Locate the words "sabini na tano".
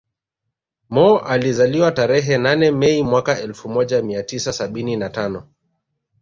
4.53-5.47